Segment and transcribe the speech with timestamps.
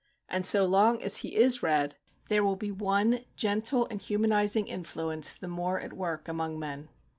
[0.27, 1.95] And so long as he is read,
[2.27, 6.89] there will be one gentle and humanizing influence the more at work among men.